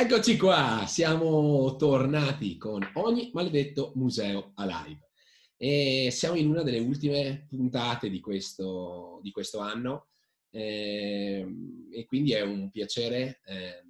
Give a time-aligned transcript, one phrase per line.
[0.00, 5.10] Eccoci qua, siamo tornati con ogni maledetto museo alive
[5.56, 10.06] e siamo in una delle ultime puntate di questo, di questo anno
[10.50, 11.44] eh,
[11.90, 13.82] e quindi è un piacere eh,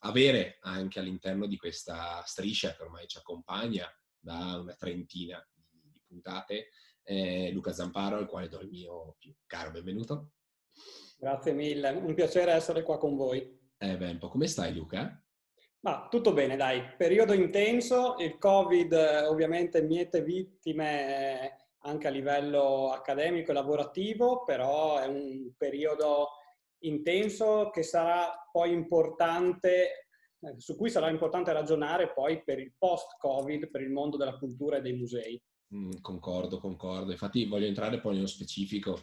[0.00, 6.02] avere anche all'interno di questa striscia che ormai ci accompagna da una trentina di, di
[6.06, 6.68] puntate
[7.04, 10.32] eh, Luca Zamparo, al quale do il mio più caro benvenuto.
[11.16, 13.64] Grazie mille, un piacere essere qua con voi.
[13.78, 15.22] Eh beh, un po' come stai Luca?
[15.80, 16.82] Ma tutto bene, dai.
[16.96, 18.92] Periodo intenso, il Covid
[19.28, 26.28] ovviamente miete vittime eh, anche a livello accademico e lavorativo, però è un periodo
[26.80, 30.08] intenso che sarà poi importante,
[30.40, 34.78] eh, su cui sarà importante ragionare poi per il post-Covid, per il mondo della cultura
[34.78, 35.40] e dei musei.
[35.74, 37.12] Mm, concordo, concordo.
[37.12, 39.02] Infatti voglio entrare poi nello specifico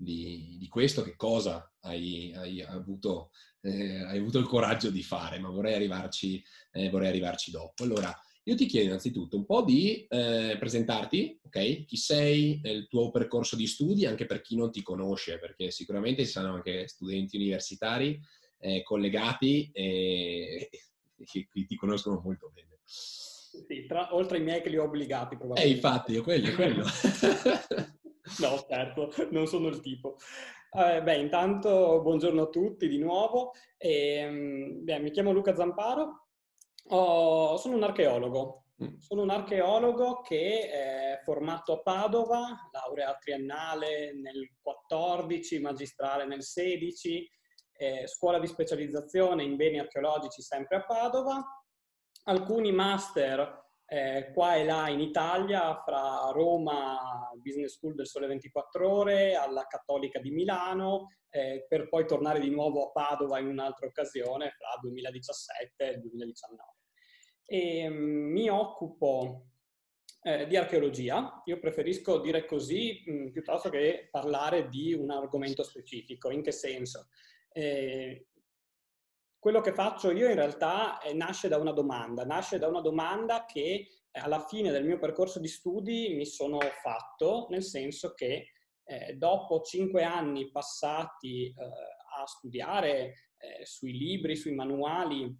[0.00, 5.38] di, di questo, che cosa hai, hai, avuto, eh, hai, avuto, il coraggio di fare,
[5.38, 6.42] ma vorrei arrivarci,
[6.72, 7.84] eh, vorrei arrivarci dopo.
[7.84, 11.84] Allora, io ti chiedo innanzitutto un po' di eh, presentarti, ok?
[11.84, 16.24] Chi sei, il tuo percorso di studi, anche per chi non ti conosce, perché sicuramente
[16.24, 18.18] ci sono anche studenti universitari
[18.58, 20.70] eh, collegati e,
[21.26, 22.78] che ti conoscono molto bene.
[22.84, 25.70] Sì, tra, oltre ai miei che li ho obbligati probabilmente.
[25.70, 26.84] Eh, infatti, quello, quello.
[28.40, 30.16] no, certo, non sono il tipo.
[30.72, 33.52] Eh, beh, intanto buongiorno a tutti di nuovo.
[33.76, 36.28] E, ehm, beh, mi chiamo Luca Zamparo,
[36.88, 38.64] oh, sono un archeologo.
[38.82, 38.96] Mm.
[38.98, 47.30] Sono un archeologo che è formato a Padova, laurea triennale nel 14, magistrale nel 16,
[47.72, 51.42] eh, scuola di specializzazione in beni archeologici sempre a Padova,
[52.24, 58.88] alcuni master eh, qua e là in Italia, fra Roma, Business School del Sole 24
[58.88, 63.88] Ore, alla Cattolica di Milano, eh, per poi tornare di nuovo a Padova in un'altra
[63.88, 66.62] occasione fra 2017 e 2019.
[67.46, 67.94] E, um,
[68.30, 69.46] mi occupo
[70.22, 76.30] eh, di archeologia, io preferisco dire così mh, piuttosto che parlare di un argomento specifico.
[76.30, 77.08] In che senso?
[77.50, 78.28] Eh,
[79.40, 83.46] quello che faccio io in realtà eh, nasce da una domanda, nasce da una domanda
[83.46, 88.50] che eh, alla fine del mio percorso di studi mi sono fatto, nel senso che
[88.84, 91.54] eh, dopo cinque anni passati eh,
[92.20, 95.34] a studiare eh, sui libri, sui manuali,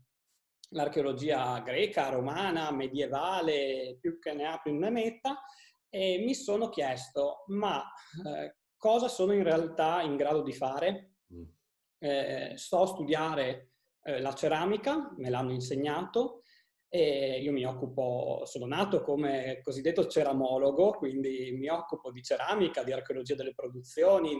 [0.70, 5.42] l'archeologia greca, romana, medievale, più che ne ha più ne metta,
[5.92, 7.82] mi sono chiesto, ma
[8.24, 11.16] eh, cosa sono in realtà in grado di fare?
[11.34, 12.54] Mm.
[12.54, 13.69] Sto a studiare
[14.02, 16.42] eh, la ceramica, me l'hanno insegnato,
[16.88, 22.92] e io mi occupo, sono nato come cosiddetto ceramologo, quindi mi occupo di ceramica, di
[22.92, 24.36] archeologia delle produzioni,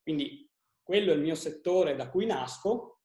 [0.00, 0.48] quindi
[0.80, 3.00] quello è il mio settore da cui nasco,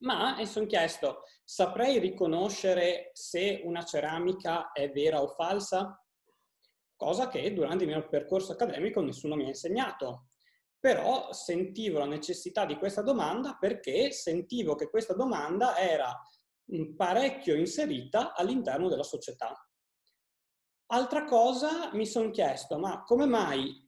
[0.00, 6.00] ma mi sono chiesto, saprei riconoscere se una ceramica è vera o falsa?
[6.94, 10.27] Cosa che durante il mio percorso accademico nessuno mi ha insegnato
[10.80, 16.14] però sentivo la necessità di questa domanda perché sentivo che questa domanda era
[16.94, 19.52] parecchio inserita all'interno della società.
[20.90, 23.86] Altra cosa mi sono chiesto, ma come mai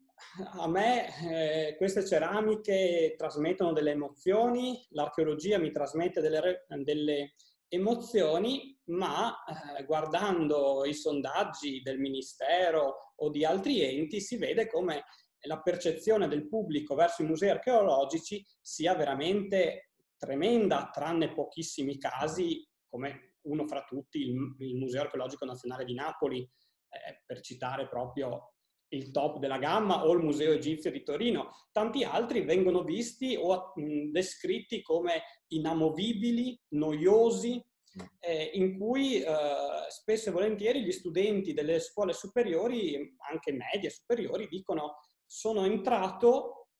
[0.59, 7.35] a me eh, queste ceramiche trasmettono delle emozioni, l'archeologia mi trasmette delle, delle
[7.69, 9.35] emozioni, ma
[9.79, 15.05] eh, guardando i sondaggi del Ministero o di altri enti si vede come
[15.43, 23.37] la percezione del pubblico verso i musei archeologici sia veramente tremenda, tranne pochissimi casi, come
[23.43, 28.53] uno fra tutti il, il Museo Archeologico Nazionale di Napoli, eh, per citare proprio
[28.93, 31.51] il top della gamma, o il Museo Egizio di Torino.
[31.73, 37.65] Tanti altri vengono visti o mh, descritti come inamovibili, noiosi,
[38.21, 39.35] eh, in cui eh,
[39.89, 44.97] spesso e volentieri gli studenti delle scuole superiori, anche medie superiori, dicono
[45.31, 46.71] sono entrato,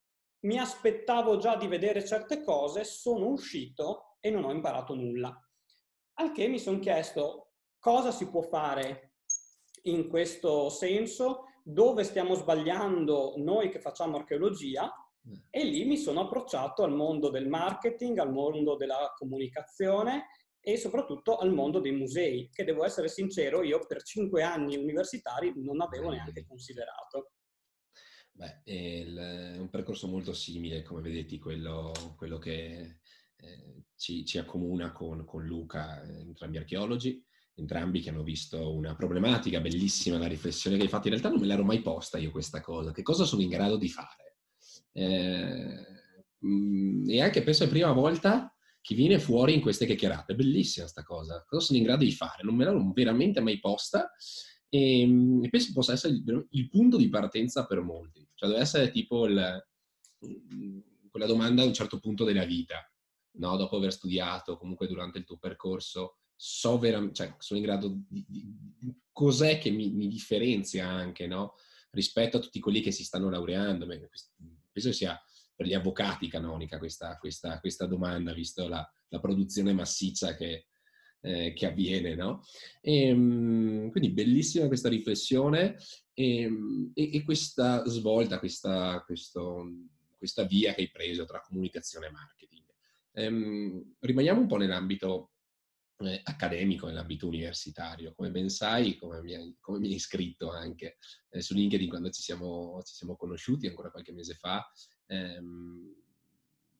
[0.41, 5.33] mi aspettavo già di vedere certe cose, sono uscito e non ho imparato nulla.
[6.15, 9.13] Al che mi sono chiesto cosa si può fare
[9.83, 14.83] in questo senso, dove stiamo sbagliando noi che facciamo archeologia
[15.29, 15.33] mm.
[15.49, 20.25] e lì mi sono approcciato al mondo del marketing, al mondo della comunicazione
[20.59, 25.53] e soprattutto al mondo dei musei, che devo essere sincero, io per cinque anni universitari
[25.55, 27.31] non avevo neanche considerato.
[28.33, 32.99] Beh, è, un percorso molto simile, come vedete, quello, quello che
[33.35, 37.23] eh, ci, ci, accomuna con, con Luca, eh, entrambi archeologi,
[37.55, 41.07] entrambi che hanno visto una problematica bellissima, la riflessione che hai fatto.
[41.07, 43.77] In realtà non me l'ero mai posta io questa cosa, che cosa sono in grado
[43.77, 44.37] di fare.
[44.93, 45.85] Eh,
[46.45, 50.35] mm, e anche penso è la prima volta che viene fuori in queste chiacchierate.
[50.35, 51.45] Bellissima sta cosa.
[51.47, 52.43] Cosa sono in grado di fare?
[52.43, 54.11] Non me l'hanno veramente mai posta
[54.73, 55.01] e,
[55.43, 58.25] e penso possa essere il, il, punto di partenza per molti.
[58.33, 59.67] Cioè deve essere tipo il,
[61.09, 62.89] quella domanda a un certo punto della vita,
[63.33, 63.57] no?
[63.57, 68.25] dopo aver studiato, comunque durante il tuo percorso, so veramente, cioè, sono in grado di,
[68.25, 71.55] di, di cos'è che mi, mi differenzia anche, no?
[71.89, 73.85] rispetto a tutti quelli che si stanno laureando.
[73.85, 75.21] Penso sia
[75.53, 80.67] per gli avvocati canonica questa, questa, questa domanda, visto la, la produzione massiccia che,
[81.21, 82.15] eh, che avviene.
[82.15, 82.43] No?
[82.81, 85.77] E, ehm, quindi bellissima questa riflessione
[86.13, 89.65] ehm, e, e questa svolta, questa, questo,
[90.17, 92.63] questa via che hai preso tra comunicazione e marketing.
[93.13, 95.31] Ehm, rimaniamo un po' nell'ambito
[95.97, 98.13] eh, accademico, nell'ambito universitario.
[98.13, 100.97] Come ben sai, come mi hai, come mi hai scritto anche
[101.29, 104.69] eh, su LinkedIn quando ci siamo, ci siamo, conosciuti ancora qualche mese fa,
[105.07, 105.95] ehm,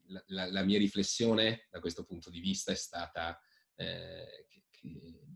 [0.07, 3.39] la, la, la, mia riflessione da questo punto di vista è stata
[3.81, 4.63] eh, che,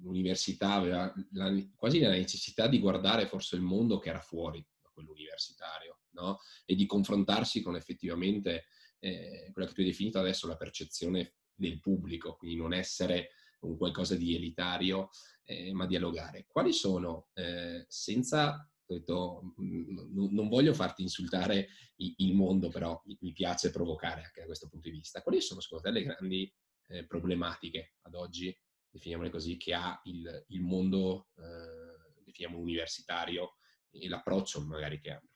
[0.02, 4.90] l'università aveva la, quasi la necessità di guardare forse il mondo che era fuori da
[4.94, 6.40] quello universitario no?
[6.64, 8.66] e di confrontarsi con effettivamente
[9.00, 13.32] eh, quella che tu hai definito adesso la percezione del pubblico, quindi non essere
[13.62, 15.10] un qualcosa di elitario,
[15.44, 16.46] eh, ma dialogare.
[16.48, 23.72] Quali sono, eh, senza, detto, n- non voglio farti insultare il mondo, però mi piace
[23.72, 26.54] provocare anche da questo punto di vista, quali sono secondo te le grandi
[26.88, 28.58] eh, problematiche ad oggi,
[28.90, 33.58] definiamole così, che ha il, il mondo, eh, definiamo universitario
[33.92, 35.30] e l'approccio magari che hanno?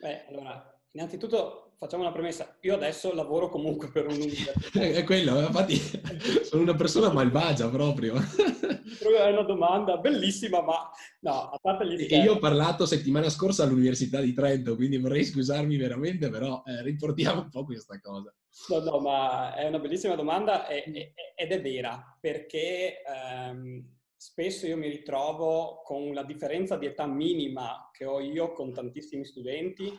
[0.00, 2.56] Beh, allora, innanzitutto facciamo una premessa.
[2.62, 4.80] Io adesso lavoro comunque per un'università.
[4.80, 5.76] È quello, infatti
[6.44, 8.14] sono una persona malvagia proprio.
[8.14, 10.90] È una domanda bellissima, ma
[11.20, 12.26] no, a parte gli scherzi.
[12.26, 17.42] Io ho parlato settimana scorsa all'Università di Trento, quindi vorrei scusarmi veramente, però eh, riportiamo
[17.42, 18.34] un po' questa cosa.
[18.68, 23.84] No, no, ma è una bellissima domanda e, ed è vera, perché ehm,
[24.16, 29.24] spesso io mi ritrovo con la differenza di età minima che ho io con tantissimi
[29.24, 29.92] studenti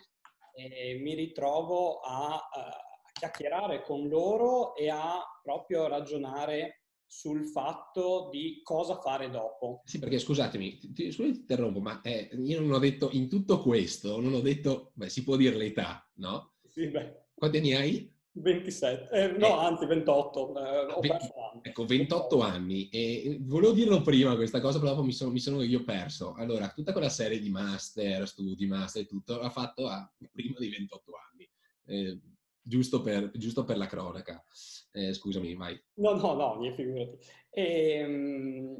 [0.55, 2.81] e mi ritrovo a, a
[3.11, 9.81] chiacchierare con loro e a proprio ragionare sul fatto di cosa fare dopo.
[9.83, 14.19] Sì, perché scusatemi, ti, ti interrompo, ma eh, io non ho detto in tutto questo,
[14.19, 16.53] non ho detto, beh, si può dire l'età, no?
[16.67, 17.23] Sì, beh.
[17.35, 18.14] Quanti anni hai?
[18.37, 20.55] 27, eh, no, eh, anzi 28.
[20.57, 22.89] Eh, ho 20, ecco, 28 anni.
[22.89, 26.33] E volevo dirlo prima questa cosa, però dopo mi sono, mi sono, io perso.
[26.33, 30.69] Allora, tutta quella serie di master, studi, master e tutto, l'ha fatto a prima dei
[30.69, 31.49] 28 anni.
[31.85, 32.19] Eh,
[32.61, 34.43] giusto, per, giusto, per, la cronaca.
[34.91, 35.81] Eh, scusami, vai.
[35.95, 37.17] No, no, no, figurati.
[37.51, 38.75] Ehm,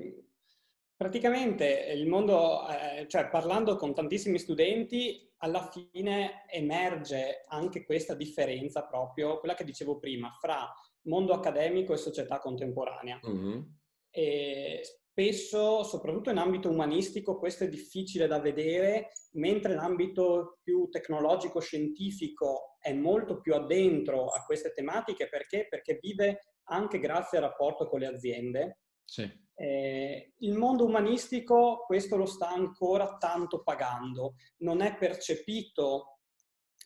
[0.96, 8.86] praticamente il mondo, eh, cioè parlando con tantissimi studenti, alla fine emerge anche questa differenza
[8.86, 10.72] proprio, quella che dicevo prima, fra
[11.04, 13.20] mondo accademico e società contemporanea.
[13.28, 13.62] Mm-hmm.
[14.10, 20.88] E spesso, soprattutto in ambito umanistico, questo è difficile da vedere, mentre in ambito più
[20.90, 25.68] tecnologico-scientifico è molto più addentro a queste tematiche perché?
[25.70, 28.80] Perché vive anche grazie al rapporto con le aziende.
[29.06, 29.44] Sì.
[29.58, 36.20] Eh, il mondo umanistico questo lo sta ancora tanto pagando, non è percepito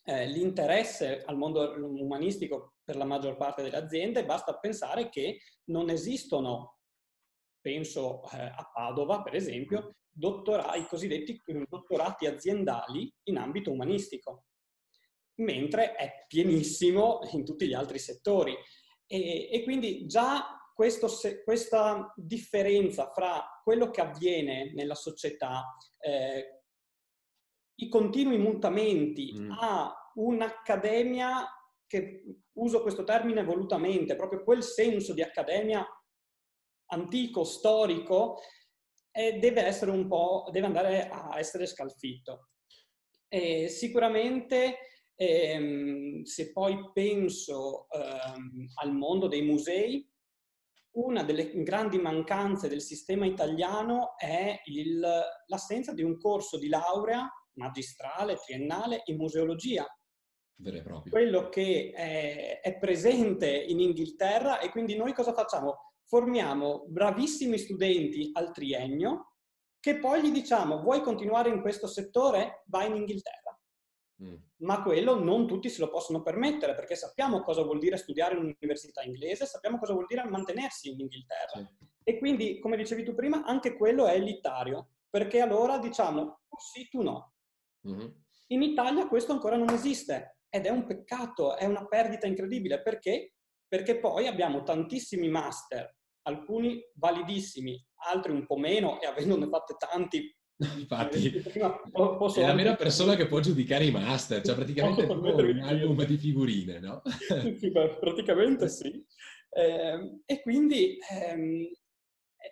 [0.04, 5.90] eh, l'interesse al mondo umanistico per la maggior parte delle aziende, basta pensare che non
[5.90, 6.78] esistono,
[7.60, 14.46] penso eh, a Padova per esempio, i cosiddetti dottorati aziendali in ambito umanistico,
[15.36, 18.56] mentre è pienissimo in tutti gli altri settori.
[19.08, 21.10] E, e quindi già questo,
[21.44, 26.62] questa differenza fra quello che avviene nella società, eh,
[27.82, 29.52] i continui mutamenti mm.
[29.60, 31.46] a un'accademia
[31.86, 35.86] che uso questo termine volutamente, proprio quel senso di accademia
[36.94, 38.38] antico, storico,
[39.12, 42.52] eh, deve essere un po', deve andare a essere scalfitto.
[43.28, 44.78] E sicuramente
[45.16, 50.10] ehm, se poi penso ehm, al mondo dei musei,
[50.92, 55.00] una delle grandi mancanze del sistema italiano è il,
[55.48, 59.86] l'assenza di un corso di laurea magistrale, triennale in museologia.
[60.62, 61.12] Vero e proprio.
[61.12, 65.94] Quello che è, è presente in Inghilterra e quindi noi cosa facciamo?
[66.06, 69.30] Formiamo bravissimi studenti al triennio
[69.80, 72.64] che poi gli diciamo vuoi continuare in questo settore?
[72.68, 73.39] Vai in Inghilterra.
[74.22, 74.36] Mm.
[74.58, 78.42] Ma quello non tutti se lo possono permettere perché sappiamo cosa vuol dire studiare in
[78.42, 81.52] un'università inglese, sappiamo cosa vuol dire mantenersi in Inghilterra.
[81.54, 81.88] Sì.
[82.04, 86.88] E quindi, come dicevi tu prima, anche quello è elitario, perché allora diciamo tu sì,
[86.90, 87.34] tu no.
[87.88, 88.08] Mm-hmm.
[88.48, 93.36] In Italia questo ancora non esiste ed è un peccato, è una perdita incredibile perché
[93.70, 100.36] perché poi abbiamo tantissimi master, alcuni validissimi, altri un po' meno e avendone fatte tanti
[100.60, 106.04] Infatti, è la mera persona che può giudicare i master, cioè praticamente è un album
[106.04, 107.02] di figurine, no?
[108.00, 109.06] praticamente sì.
[109.52, 111.66] Eh, e quindi ehm,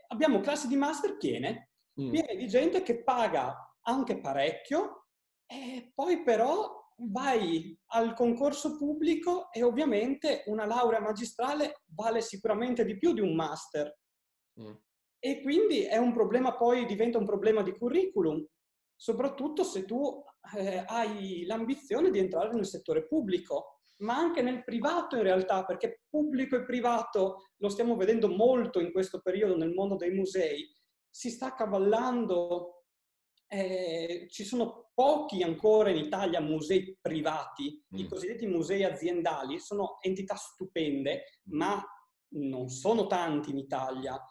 [0.07, 1.71] abbiamo classi di master piene,
[2.01, 2.09] mm.
[2.11, 5.07] piene di gente che paga anche parecchio,
[5.45, 6.77] e poi però
[7.09, 13.35] vai al concorso pubblico e ovviamente una laurea magistrale vale sicuramente di più di un
[13.35, 13.93] master.
[14.61, 14.73] Mm.
[15.19, 18.45] E quindi è un problema, poi diventa un problema di curriculum,
[18.95, 20.24] soprattutto se tu
[20.55, 26.01] eh, hai l'ambizione di entrare nel settore pubblico, ma anche nel privato in realtà, perché
[26.09, 30.71] pubblico e privato lo stiamo vedendo molto in questo periodo nel mondo dei musei,
[31.09, 32.83] si sta cavallando,
[33.47, 37.97] eh, ci sono pochi ancora in Italia musei privati, mm.
[37.97, 41.83] i cosiddetti musei aziendali, sono entità stupende, ma
[42.29, 44.21] non sono tanti in Italia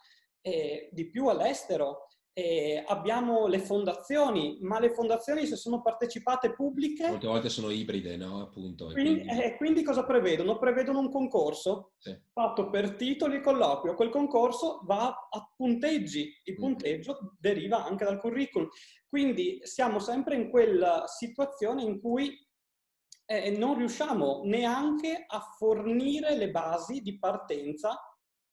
[0.41, 2.05] eh, di più all'estero.
[2.37, 7.07] Eh, abbiamo le fondazioni, ma le fondazioni se sono partecipate pubbliche...
[7.09, 8.41] Molte volte sono ibride, no?
[8.41, 8.91] Appunto.
[8.91, 9.43] Quindi, quindi...
[9.43, 10.59] Eh, quindi cosa prevedono?
[10.59, 12.15] Prevedono un concorso sì.
[12.31, 13.95] fatto per titoli e colloquio.
[13.95, 16.61] Quel concorso va a punteggi, il mm.
[16.61, 17.27] punteggio mm.
[17.39, 18.69] deriva anche dal curriculum.
[19.09, 22.37] Quindi siamo sempre in quella situazione in cui
[23.25, 27.99] eh, non riusciamo neanche a fornire le basi di partenza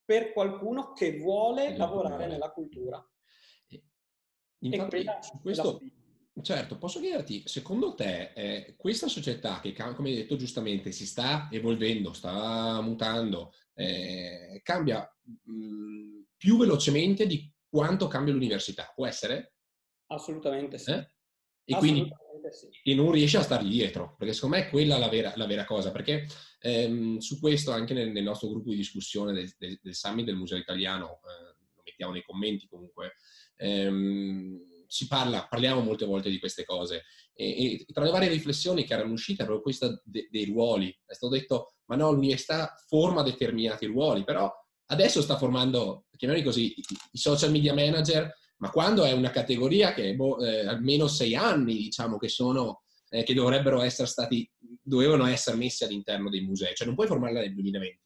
[0.05, 3.05] per qualcuno che vuole lavorare nella cultura.
[4.59, 5.81] Infatti, su questo,
[6.43, 11.49] certo, posso chiederti, secondo te eh, questa società che, come hai detto giustamente, si sta
[11.51, 19.55] evolvendo, sta mutando, eh, cambia mh, mm, più velocemente di quanto cambia l'università, può essere?
[20.07, 20.93] Assolutamente sì.
[20.93, 21.11] Eh?
[21.65, 22.11] E quindi
[22.51, 22.69] sì.
[22.83, 25.65] e non riesce a stargli dietro, perché secondo me è quella la vera, la vera
[25.65, 26.27] cosa, perché
[26.61, 30.37] ehm, su questo anche nel, nel, nostro gruppo di discussione del, del, del Summit del
[30.37, 33.15] Museo Italiano, eh, lo mettiamo nei commenti comunque,
[33.57, 38.85] ehm, si parla, parliamo molte volte di queste cose e, e, tra le varie riflessioni
[38.85, 43.23] che erano uscite proprio questa de, dei ruoli, è stato detto ma no, l'università forma
[43.23, 44.51] determinati ruoli, però
[44.87, 49.93] adesso sta formando, chiamiamoli così, i, i social media manager ma quando è una categoria
[49.93, 54.49] che boh, eh, almeno sei anni, diciamo, che sono, eh, che dovrebbero essere stati,
[54.81, 57.99] dovevano essere messi all'interno dei musei, cioè non puoi formarla nel 2020.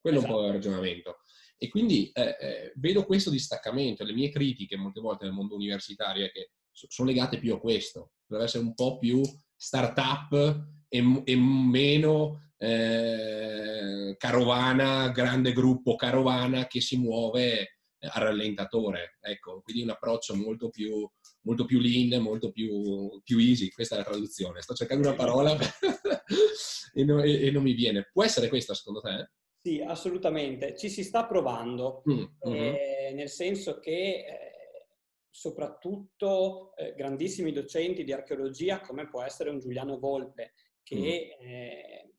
[0.00, 0.32] Quello esatto.
[0.32, 0.68] è un po' il esatto.
[0.68, 1.16] ragionamento.
[1.60, 6.26] E quindi eh, eh, vedo questo distaccamento, le mie critiche molte volte nel mondo universitario
[6.26, 9.20] è che sono legate più a questo, deve essere un po' più
[9.56, 19.60] start-up e, e meno eh, carovana, grande gruppo carovana che si muove a rallentatore, ecco,
[19.62, 21.08] quindi un approccio molto più,
[21.42, 24.60] molto più lean, molto più, più, easy, questa è la traduzione.
[24.60, 25.56] Sto cercando una parola
[26.94, 28.08] e, no, e, e, non mi viene.
[28.12, 29.30] Può essere questa secondo te?
[29.60, 30.76] Sì, assolutamente.
[30.76, 32.74] Ci si sta provando, mm, mm-hmm.
[32.74, 34.86] eh, nel senso che eh,
[35.30, 40.52] soprattutto eh, grandissimi docenti di archeologia, come può essere un Giuliano Volpe,
[40.82, 42.16] che mm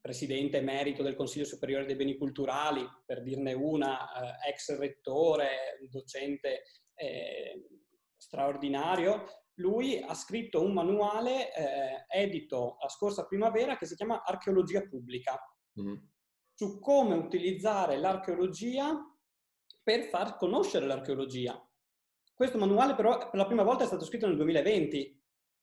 [0.00, 6.62] presidente emerito del Consiglio Superiore dei Beni Culturali, per dirne una, eh, ex rettore, docente
[6.94, 7.66] eh,
[8.16, 14.82] straordinario, lui ha scritto un manuale eh, edito la scorsa primavera che si chiama Archeologia
[14.82, 15.38] Pubblica,
[15.80, 15.94] mm.
[16.54, 18.98] su come utilizzare l'archeologia
[19.82, 21.60] per far conoscere l'archeologia.
[22.32, 25.22] Questo manuale però per la prima volta è stato scritto nel 2020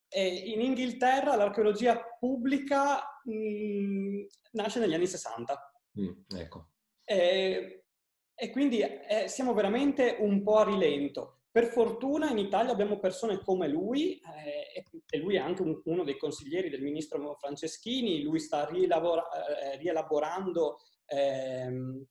[0.10, 5.74] e in Inghilterra l'archeologia pubblica mh, mm, nasce negli anni 60.
[6.00, 6.70] Mm, ecco.
[7.04, 7.86] E,
[8.34, 11.42] e quindi eh, siamo veramente un po' a rilento.
[11.52, 16.04] Per fortuna in Italia abbiamo persone come lui, eh, e lui è anche un, uno
[16.04, 22.06] dei consiglieri del ministro Franceschini, lui sta rielabora, eh, rielaborando ehm,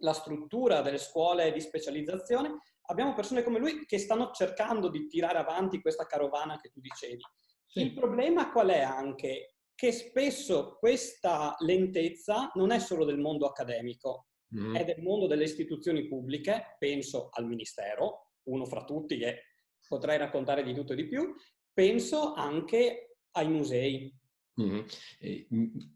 [0.00, 5.38] la struttura delle scuole di specializzazione abbiamo persone come lui che stanno cercando di tirare
[5.38, 7.22] avanti questa carovana che tu dicevi.
[7.66, 7.80] Sì.
[7.80, 9.55] Il problema qual è anche?
[9.76, 14.28] Che spesso questa lentezza non è solo del mondo accademico,
[14.58, 14.74] mm.
[14.74, 19.42] è del mondo delle istituzioni pubbliche, penso al Ministero, uno fra tutti che
[19.86, 21.34] potrei raccontare di tutto e di più,
[21.74, 24.10] penso anche ai musei.
[24.60, 24.80] Mm-hmm.
[25.18, 25.46] E,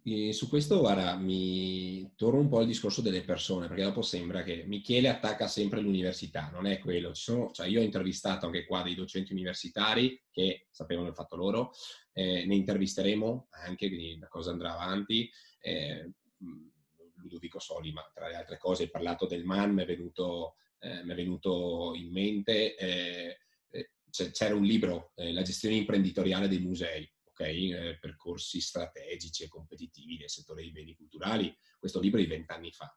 [0.04, 4.42] e su questo, guarda, mi torno un po' al discorso delle persone, perché dopo sembra
[4.42, 7.14] che Michele attacca sempre l'università, non è quello.
[7.14, 11.72] Sono, cioè io ho intervistato anche qua dei docenti universitari che sapevano il fatto loro,
[12.12, 15.30] eh, ne intervisteremo anche, quindi la cosa andrà avanti.
[15.60, 16.12] Eh,
[17.20, 21.04] Ludovico Soli, ma tra le altre cose, hai parlato del MAN, mi è venuto, eh,
[21.04, 23.38] mi è venuto in mente, eh,
[23.70, 23.90] eh,
[24.32, 27.10] c'era un libro, eh, La gestione imprenditoriale dei musei,
[27.40, 27.98] okay?
[27.98, 31.56] percorsi strategici e competitivi nel settore dei beni culturali.
[31.78, 32.94] Questo libro è di vent'anni fa.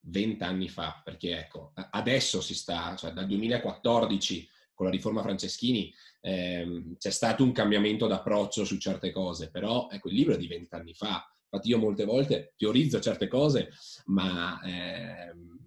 [0.00, 6.96] Vent'anni fa, perché ecco, adesso si sta, cioè dal 2014 con la riforma Franceschini ehm,
[6.98, 10.94] c'è stato un cambiamento d'approccio su certe cose, però ecco, il libro è di vent'anni
[10.94, 11.28] fa.
[11.50, 13.70] Infatti io molte volte teorizzo certe cose,
[14.06, 15.58] ma ehm,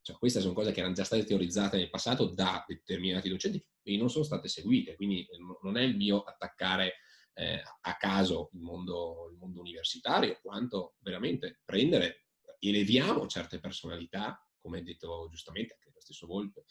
[0.00, 3.96] cioè, queste sono cose che erano già state teorizzate nel passato da determinati docenti e
[3.96, 5.26] non sono state seguite, quindi
[5.62, 6.94] non è il mio attaccare
[7.34, 12.26] eh, a caso il mondo, il mondo universitario, quanto veramente prendere,
[12.58, 16.64] eleviamo certe personalità, come hai detto giustamente anche lo stesso Volpe,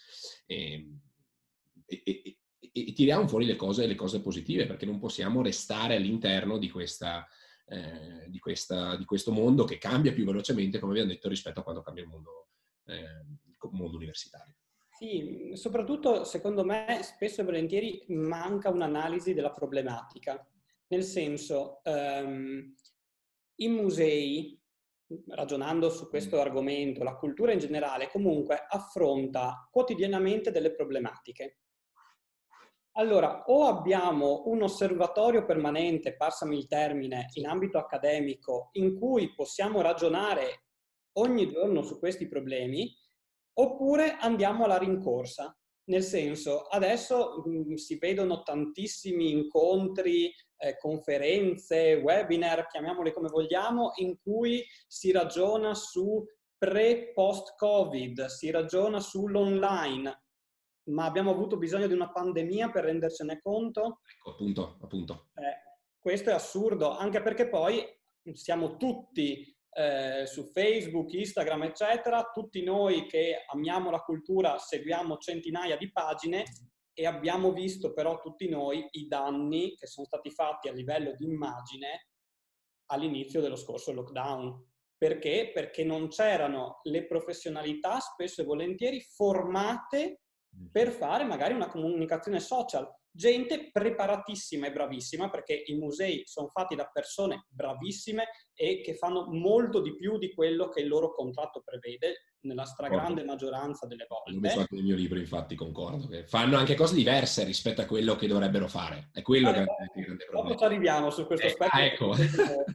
[0.48, 1.00] ehm,
[1.86, 5.96] e, e, e, e, tiriamo fuori le cose, le cose positive, perché non possiamo restare
[5.96, 7.28] all'interno di, questa,
[7.68, 11.64] eh, di, questa, di questo mondo che cambia più velocemente, come abbiamo detto, rispetto a
[11.64, 12.48] quando cambia il mondo,
[12.88, 13.26] eh,
[13.72, 14.56] mondo universitario.
[15.04, 20.48] Sì, soprattutto secondo me spesso e volentieri manca un'analisi della problematica,
[20.88, 22.74] nel senso um,
[23.56, 24.58] i musei,
[25.28, 31.58] ragionando su questo argomento, la cultura in generale comunque affronta quotidianamente delle problematiche.
[32.94, 39.82] Allora, o abbiamo un osservatorio permanente, passami il termine, in ambito accademico, in cui possiamo
[39.82, 40.64] ragionare
[41.18, 43.02] ogni giorno su questi problemi,
[43.54, 45.56] oppure andiamo alla rincorsa.
[45.86, 53.92] Nel senso, adesso mh, mm, si vedono tantissimi incontri, eh, conferenze, webinar, chiamiamoli come vogliamo,
[53.96, 56.26] in cui si ragiona su
[56.58, 60.24] pre-post-Covid, si ragiona sull'online,
[60.86, 64.00] ma abbiamo avuto bisogno di una pandemia per rendercene conto?
[64.16, 65.28] Ecco, appunto, appunto.
[65.36, 67.84] Eh, questo è assurdo, anche perché poi
[68.32, 75.78] siamo tutti eh, su Facebook, Instagram, eccetera, tutti noi che amiamo la cultura seguiamo centinaia
[75.78, 76.44] di pagine
[76.94, 81.26] e abbiamo visto però tutti noi i danni che sono stati fatti a livello di
[81.26, 82.10] immagine
[82.92, 84.72] all'inizio dello scorso lockdown.
[84.96, 85.52] Perché?
[85.54, 90.22] Perché non c'erano le professionalità spesso e volentieri formate
[90.72, 92.88] per fare magari una comunicazione social.
[93.16, 99.28] Gente preparatissima e bravissima, perché i musei sono fatti da persone bravissime e che fanno
[99.30, 103.32] molto di più di quello che il loro contratto prevede, nella stragrande concordo.
[103.32, 104.32] maggioranza delle volte.
[104.32, 107.86] L'ho messo anche nel mio libro, infatti, concordo, che fanno anche cose diverse rispetto a
[107.86, 109.10] quello che dovrebbero fare.
[109.14, 109.64] È quello ah, che è
[109.96, 110.50] il grande problema.
[110.50, 111.76] Dopo ci arriviamo su questo eh, aspetto.
[111.76, 112.16] Ah, ecco.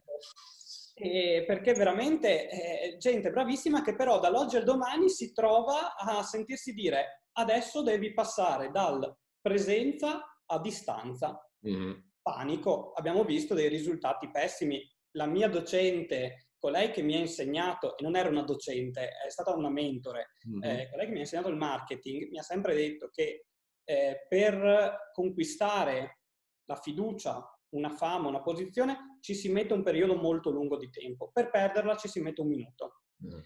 [1.01, 6.73] Eh, perché veramente eh, gente bravissima che però dall'oggi al domani si trova a sentirsi
[6.73, 11.39] dire adesso devi passare dal presenza a distanza.
[11.67, 11.91] Mm-hmm.
[12.21, 14.81] Panico, abbiamo visto dei risultati pessimi.
[15.11, 19.53] La mia docente, colei che mi ha insegnato, e non era una docente, è stata
[19.53, 20.63] una mentore, mm-hmm.
[20.63, 23.45] eh, colei che mi ha insegnato il marketing, mi ha sempre detto che
[23.83, 26.19] eh, per conquistare
[26.65, 31.31] la fiducia, una fama, una posizione, ci si mette un periodo molto lungo di tempo.
[31.31, 33.01] Per perderla ci si mette un minuto.
[33.25, 33.39] Mm.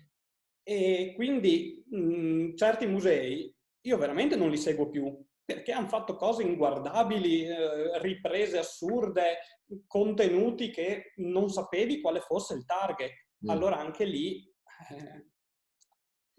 [0.63, 3.53] E quindi mh, mm, certi musei
[3.85, 5.13] io veramente non li seguo più
[5.45, 9.39] perché hanno fatto cose inguardabili, eh, riprese assurde,
[9.88, 13.12] contenuti che non sapevi quale fosse il target.
[13.45, 13.49] Mm.
[13.49, 14.43] Allora anche lì
[14.89, 15.27] eh,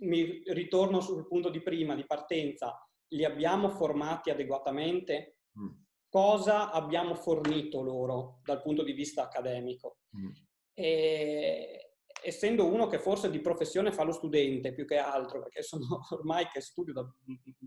[0.03, 2.79] mi ritorno sul punto di prima, di partenza.
[3.09, 5.39] Li abbiamo formati adeguatamente?
[5.59, 5.83] Mm.
[6.09, 9.99] Cosa abbiamo fornito loro dal punto di vista accademico?
[10.17, 10.31] Mm.
[10.73, 11.84] E,
[12.25, 16.49] essendo uno che forse di professione fa lo studente più che altro, perché sono ormai
[16.49, 17.07] che studio da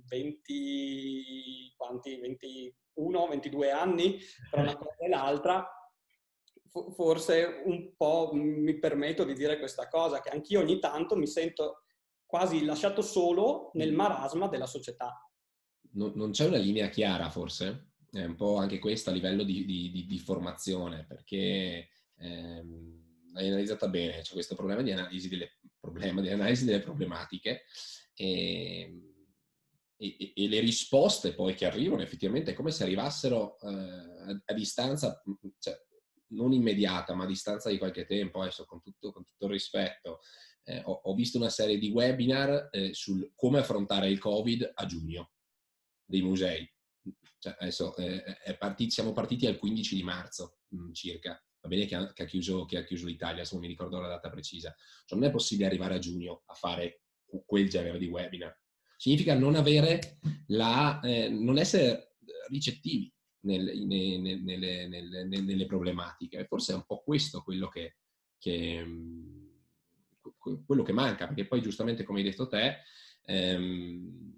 [0.09, 4.17] 20, quanti, 21, 22 anni
[4.49, 5.67] tra una cosa e l'altra,
[6.95, 11.83] forse un po' mi permetto di dire questa cosa, che anch'io ogni tanto mi sento
[12.25, 15.23] quasi lasciato solo nel marasma della società.
[15.91, 17.91] Non, non c'è una linea chiara forse?
[18.09, 21.89] È un po' anche questo a livello di, di, di, di formazione, perché...
[22.17, 23.05] Ehm
[23.37, 27.63] hai analizzata bene, c'è questo problema di analisi delle, problema di analisi delle problematiche
[28.13, 29.13] e,
[29.95, 34.53] e, e, le risposte poi che arrivano effettivamente è come se arrivassero eh, a, a,
[34.53, 35.21] distanza,
[35.59, 35.75] cioè,
[36.29, 40.19] non immediata, ma a distanza di qualche tempo, adesso con tutto, con tutto il rispetto.
[40.63, 44.85] Eh, ho, ho, visto una serie di webinar eh, sul come affrontare il Covid a
[44.85, 45.31] giugno
[46.05, 46.69] dei musei.
[47.39, 51.95] Cioè, adesso eh, partito, siamo partiti al 15 di marzo mh, circa va bene che
[51.95, 54.75] ha, che ha, chiuso, che ha chiuso l'Italia, se non mi ricordo la data precisa,
[55.05, 57.01] cioè, non è possibile arrivare a giugno a fare
[57.45, 58.57] quel genere di webinar.
[58.95, 62.15] Significa non avere la, eh, non essere
[62.49, 66.45] ricettivi nel, nel, nelle, nelle, nelle, problematiche.
[66.45, 67.97] Forse è un po' questo quello che,
[68.39, 68.83] che,
[70.65, 72.77] quello che manca, perché poi giustamente come hai detto te,
[73.25, 74.35] ehm,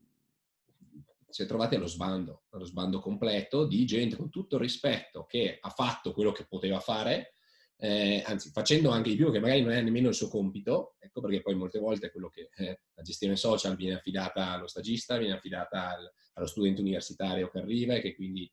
[1.30, 5.58] si è trovati allo sbando, allo sbando completo di gente con tutto il rispetto che
[5.60, 7.34] ha fatto quello che poteva fare,
[7.78, 11.22] eh, anzi facendo anche di più che magari non è nemmeno il suo compito, ecco
[11.22, 15.36] perché poi molte volte quello che eh, la gestione social viene affidata allo stagista, viene
[15.36, 18.52] affidata al, allo studente universitario che arriva e che quindi,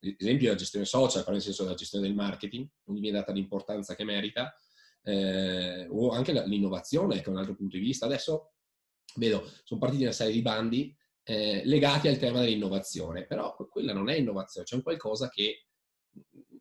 [0.00, 3.32] ad esempio la gestione social, nel senso la gestione del marketing, non gli viene data
[3.32, 4.54] l'importanza che merita,
[5.04, 8.06] eh, o anche l'innovazione, che è un altro punto di vista.
[8.06, 8.52] Adesso
[9.16, 14.08] vedo, sono partiti una serie di bandi eh, legati al tema dell'innovazione, però quella non
[14.08, 15.66] è innovazione, c'è un qualcosa che...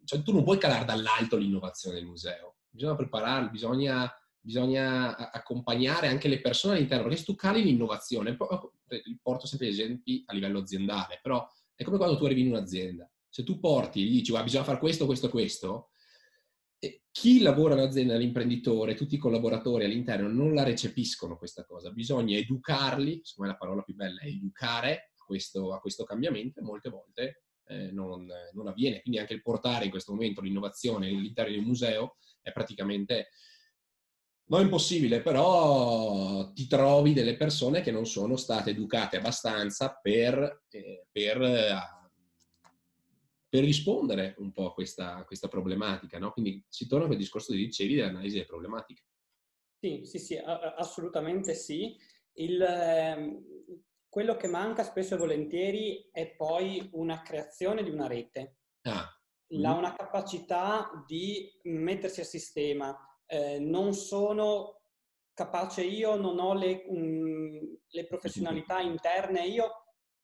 [0.03, 6.27] Cioè, tu non puoi calare dall'alto l'innovazione del museo, bisogna prepararli, bisogna, bisogna accompagnare anche
[6.27, 8.35] le persone all'interno, perché se tu cali l'innovazione,
[9.21, 13.43] porto sempre esempi a livello aziendale, però è come quando tu arrivi in un'azienda, se
[13.43, 15.90] tu porti e gli dici, bisogna fare questo, questo, questo,
[17.11, 21.91] chi lavora all'azienda, l'imprenditore, tutti i collaboratori all'interno non la recepiscono questa cosa.
[21.91, 26.59] Bisogna educarli, secondo me la parola più bella è educare a questo, a questo cambiamento
[26.59, 29.01] e molte volte eh, non, non, avviene.
[29.01, 33.27] Quindi anche il portare in questo momento l'innovazione all'interno di un museo è praticamente
[34.45, 41.07] non impossibile, però ti trovi delle persone che non sono state educate abbastanza per, eh,
[41.11, 41.73] per eh,
[43.51, 46.17] per rispondere un po' a questa, a questa problematica.
[46.17, 46.31] No?
[46.31, 49.03] Quindi si torna a quel discorso che dicevi dell'analisi delle problematiche.
[49.77, 51.93] Sì, sì, sì, assolutamente sì.
[52.35, 53.43] Il, ehm,
[54.07, 58.59] quello che manca spesso e volentieri è poi una creazione di una rete.
[58.83, 59.05] Ah.
[59.47, 62.97] La, una capacità di mettersi a sistema.
[63.25, 64.83] Eh, non sono
[65.33, 69.71] capace io, non ho le, um, le professionalità interne, io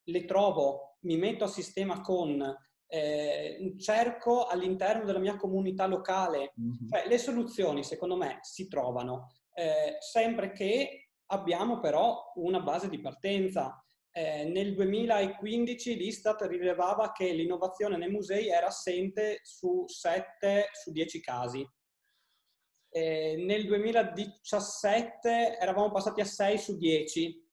[0.03, 2.55] le trovo, mi metto a sistema con
[2.87, 6.53] eh, cerco all'interno della mia comunità locale.
[6.59, 6.87] Mm-hmm.
[6.89, 12.99] Cioè, le soluzioni, secondo me, si trovano eh, sempre che abbiamo però una base di
[12.99, 13.81] partenza.
[14.11, 21.21] Eh, nel 2015 l'Istat rilevava che l'innovazione nei musei era assente su 7 su 10
[21.21, 21.69] casi.
[22.89, 27.47] Nel 2017 eravamo passati a 6 su 10,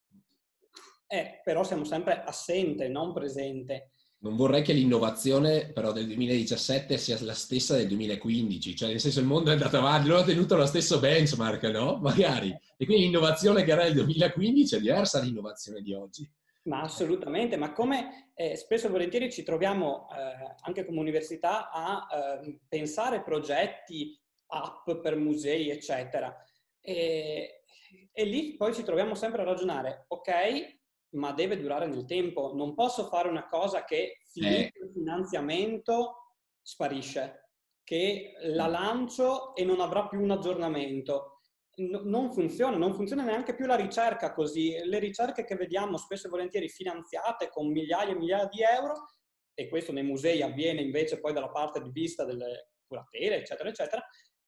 [1.09, 3.94] eh, però siamo sempre assente, non presente
[4.25, 9.21] non vorrei che l'innovazione però del 2017 sia la stessa del 2015, cioè nel senso
[9.21, 11.99] il mondo è andato avanti, non ha tenuto lo stesso benchmark, no?
[12.03, 12.49] Magari.
[12.79, 16.29] E quindi l'innovazione che era del 2015 è diversa dall'innovazione di oggi.
[16.63, 22.07] Ma assolutamente, ma come eh, spesso e volentieri ci troviamo eh, anche come università a
[22.11, 26.35] eh, pensare progetti, app per musei, eccetera.
[26.81, 27.65] E,
[28.11, 30.79] e lì poi ci troviamo sempre a ragionare, ok,
[31.15, 32.53] ma deve durare nel tempo.
[32.55, 34.85] Non posso fare una cosa che finito eh.
[34.85, 37.51] il finanziamento sparisce,
[37.83, 41.41] che la lancio e non avrà più un aggiornamento.
[41.77, 44.77] No, non funziona, non funziona neanche più la ricerca così.
[44.85, 49.09] Le ricerche che vediamo spesso e volentieri finanziate con migliaia e migliaia di euro,
[49.55, 54.05] e questo nei musei avviene invece poi dalla parte di vista delle curatele, eccetera, eccetera,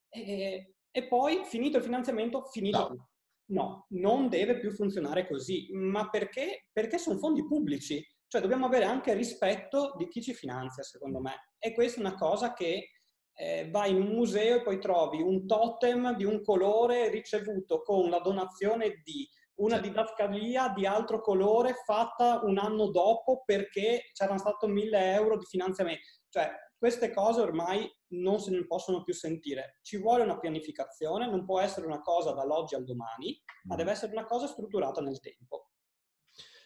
[0.08, 3.08] e, e poi finito il finanziamento, finito no.
[3.48, 5.68] No, non deve più funzionare così.
[5.72, 6.66] Ma perché?
[6.72, 8.04] Perché sono fondi pubblici.
[8.28, 11.52] Cioè dobbiamo avere anche rispetto di chi ci finanzia, secondo me.
[11.58, 12.90] E questa è una cosa che
[13.38, 18.08] eh, vai in un museo e poi trovi un totem di un colore ricevuto con
[18.08, 24.66] la donazione di una didascalia di altro colore fatta un anno dopo perché c'erano stati
[24.66, 26.02] mille euro di finanziamento.
[26.28, 29.78] Cioè, queste cose ormai non se ne possono più sentire.
[29.82, 33.78] Ci vuole una pianificazione, non può essere una cosa dall'oggi al domani, ma mm.
[33.78, 35.70] deve essere una cosa strutturata nel tempo.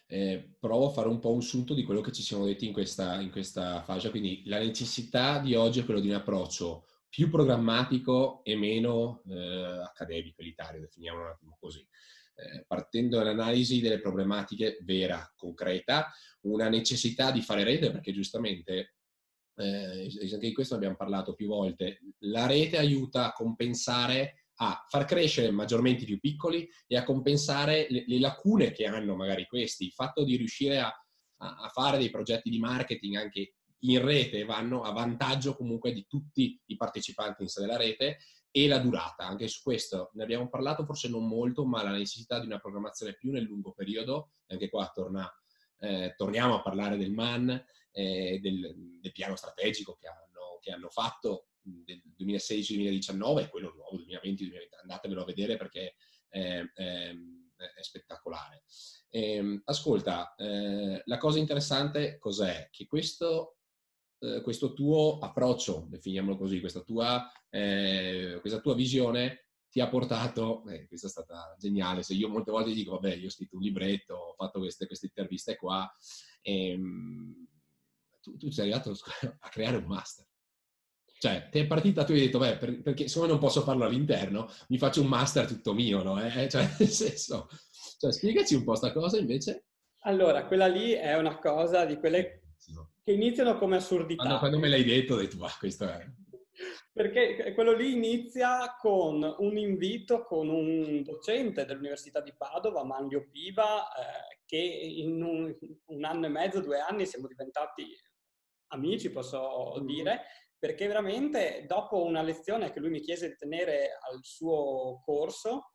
[0.07, 2.73] Eh, provo a fare un po' un sunto di quello che ci siamo detti in
[2.73, 4.09] questa, in questa fase.
[4.09, 9.81] Quindi la necessità di oggi è quello di un approccio più programmatico e meno eh,
[9.83, 11.79] accademico, elitario, definiamolo un attimo così.
[11.79, 18.95] Eh, partendo dall'analisi delle problematiche vera, concreta, una necessità di fare rete, perché giustamente
[19.55, 25.05] eh, anche di questo abbiamo parlato più volte, la rete aiuta a compensare, a far
[25.05, 29.85] crescere maggiormente i più piccoli e a compensare le, le lacune che hanno magari questi.
[29.85, 30.93] Il fatto di riuscire a,
[31.37, 36.59] a, fare dei progetti di marketing anche in rete vanno a vantaggio comunque di tutti
[36.67, 38.19] i partecipanti della rete
[38.51, 39.25] e la durata.
[39.25, 43.15] Anche su questo ne abbiamo parlato forse non molto, ma la necessità di una programmazione
[43.15, 45.27] più nel lungo periodo, anche qua torna,
[45.79, 50.89] eh, torniamo a parlare del MAN, eh, del, del, piano strategico che hanno, che hanno
[50.89, 54.79] fatto del 2016-2019 e quello nuovo 2020-2020.
[54.81, 55.95] Andatevelo a vedere perché
[56.27, 57.13] è, è,
[57.75, 58.63] è spettacolare.
[59.09, 62.69] E, ehm, ascolta, eh, la cosa interessante cos'è?
[62.71, 63.57] Che questo,
[64.19, 70.67] eh, questo tuo approccio, definiamolo così, questa tua, eh, questa tua visione ti ha portato,
[70.67, 73.61] eh, questa è stata geniale, se io molte volte dico, vabbè, io ho scritto un
[73.61, 75.89] libretto, ho fatto queste, queste interviste qua,
[76.41, 77.47] ehm,
[78.21, 78.91] tu, tu sei arrivato
[79.39, 80.25] a creare un master.
[81.21, 84.49] Cioè, te è partita, tu hai detto, beh, per, perché siccome non posso farlo all'interno,
[84.69, 86.19] mi faccio un master tutto mio, no?
[86.23, 86.49] Eh?
[86.49, 87.47] Cioè, nel senso,
[87.99, 89.65] cioè, spiegaci un po' sta cosa invece.
[90.03, 92.41] Allora, quella lì è una cosa di quelle
[93.03, 94.23] che iniziano come assurdità.
[94.23, 96.03] Quando, quando me l'hai detto, ho detto, ah, questo è...
[96.93, 103.87] Perché quello lì inizia con un invito con un docente dell'Università di Padova, Manlio Piva,
[103.93, 105.55] eh, che in un,
[105.85, 107.95] un, anno e mezzo, due anni siamo diventati
[108.71, 109.85] amici, posso mm-hmm.
[109.85, 110.21] dire,
[110.57, 115.73] perché veramente dopo una lezione che lui mi chiese di tenere al suo corso,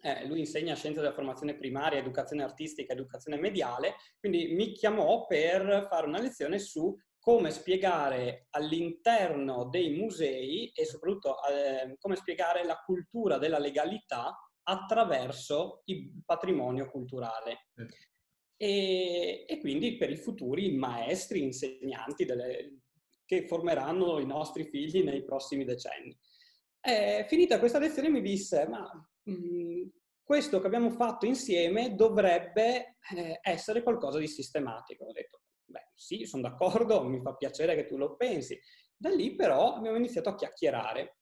[0.00, 5.86] eh, lui insegna scienze della formazione primaria, educazione artistica, educazione mediale, quindi mi chiamò per
[5.88, 12.80] fare una lezione su come spiegare all'interno dei musei e soprattutto eh, come spiegare la
[12.84, 17.68] cultura della legalità attraverso il patrimonio culturale.
[18.60, 22.80] E, e, quindi per i futuri maestri, insegnanti delle,
[23.24, 26.16] che formeranno i nostri figli nei prossimi decenni.
[26.80, 28.90] E, finita questa lezione mi disse, ma
[29.22, 29.86] mh, mm,
[30.22, 35.04] questo che abbiamo fatto insieme dovrebbe eh, essere qualcosa di sistematico.
[35.04, 38.58] Ho detto, beh sì, sono d'accordo, mi fa piacere che tu lo pensi.
[38.96, 41.17] Da lì però abbiamo iniziato a chiacchierare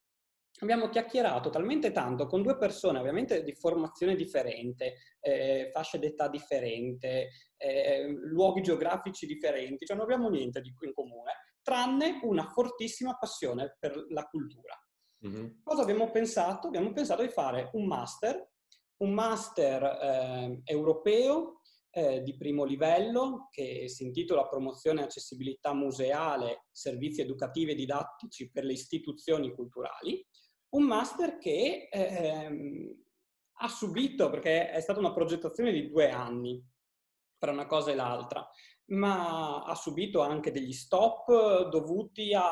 [0.60, 7.28] abbiamo chiacchierato talmente tanto con due persone, ovviamente di formazione differente, eh, fasce d'età differente,
[7.56, 13.76] eh, luoghi geografici differenti, cioè non abbiamo niente di in comune, tranne una fortissima passione
[13.78, 14.74] per la cultura.
[15.26, 15.46] Mm-hmm.
[15.62, 16.68] Cosa abbiamo pensato?
[16.68, 18.50] Abbiamo pensato di fare un master,
[18.98, 26.66] un master eh, europeo eh, di primo livello che si intitola Promozione e accessibilità museale,
[26.70, 30.24] servizi educativi e didattici per le istituzioni culturali,
[30.76, 32.94] un master che ehm,
[33.58, 36.62] ha subito, perché è stata una progettazione di due anni
[37.38, 38.46] tra una cosa e l'altra,
[38.86, 42.42] ma ha subito anche degli stop dovuti a,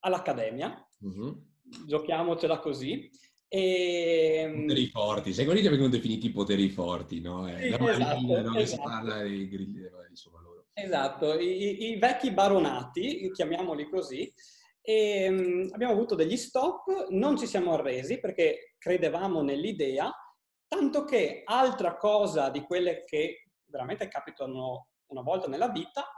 [0.00, 1.32] all'accademia, mm-hmm.
[1.86, 3.10] giochiamocela così.
[3.46, 4.42] E...
[4.44, 7.46] Ehm, poteri forti, secondo me vengono definiti poteri forti, no?
[7.48, 8.82] È sì, la esatto, marina dove esatto.
[8.82, 10.66] si parla dei grilli, insomma loro.
[10.72, 14.32] Esatto, I, i vecchi baronati, chiamiamoli così,
[14.88, 20.10] e um, abbiamo avuto degli stop, non ci siamo arresi perché credevamo nell'idea,
[20.66, 26.08] tanto che altra cosa di quelle che veramente capitano una volta nella vita,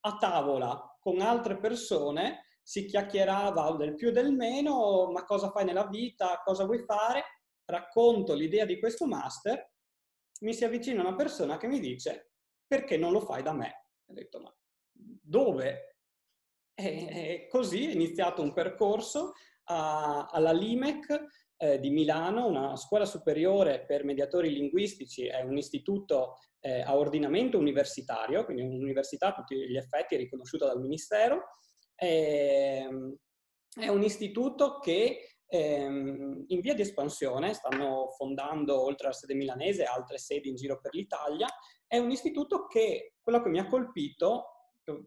[0.00, 5.64] a tavola con altre persone si chiacchierava del più e del meno, ma cosa fai
[5.64, 7.22] nella vita, cosa vuoi fare,
[7.66, 9.74] racconto l'idea di questo master,
[10.40, 12.32] mi si avvicina una persona che mi dice
[12.66, 13.90] perché non lo fai da me?
[14.06, 14.52] Ho detto ma
[14.92, 15.97] dove?
[17.18, 19.32] E così è iniziato un percorso
[19.64, 21.24] alla LIMEC
[21.58, 27.58] eh, di Milano, una scuola superiore per mediatori linguistici, è un istituto eh, a ordinamento
[27.58, 31.48] universitario, quindi un'università a tutti gli effetti riconosciuta dal Ministero.
[31.96, 33.14] Ehm,
[33.78, 39.84] è un istituto che ehm, in via di espansione, stanno fondando oltre alla sede milanese
[39.84, 41.46] altre sedi in giro per l'Italia,
[41.86, 44.44] è un istituto che quello che mi ha colpito,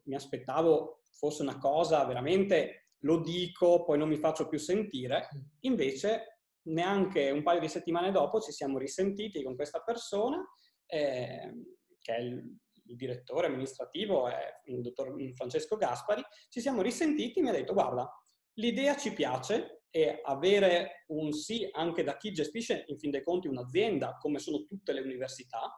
[0.04, 5.28] mi aspettavo fosse una cosa veramente lo dico, poi non mi faccio più sentire,
[5.62, 10.38] invece neanche un paio di settimane dopo ci siamo risentiti con questa persona,
[10.86, 11.52] eh,
[12.00, 17.42] che è il, il, direttore amministrativo, è il dottor Francesco Gaspari, ci siamo risentiti e
[17.42, 18.08] mi ha detto guarda,
[18.56, 23.48] l'idea ci piace e avere un sì anche da chi gestisce in fin dei conti
[23.48, 25.72] un'azienda, come sono tutte le università,